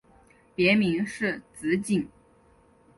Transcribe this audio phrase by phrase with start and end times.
[0.55, 2.09] 别名是直景。